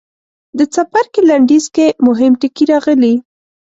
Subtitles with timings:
[0.57, 3.15] د څپرکي لنډیز کې مهم ټکي راغلي.